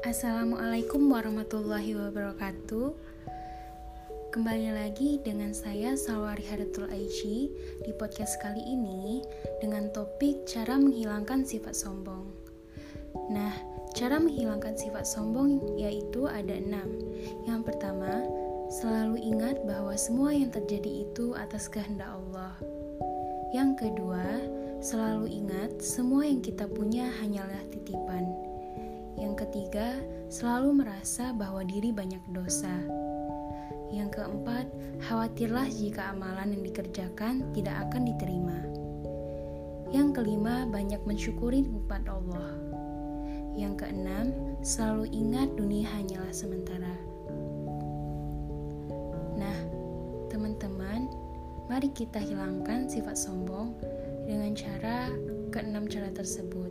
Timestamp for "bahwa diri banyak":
31.34-32.22